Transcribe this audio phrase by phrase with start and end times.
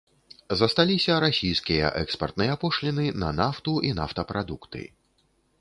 [0.61, 4.83] Засталіся расійскія экспартныя пошліны на нафту і нафтапрадукты.